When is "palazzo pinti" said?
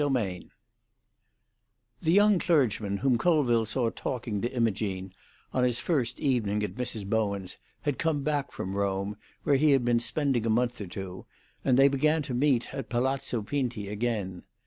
12.89-13.89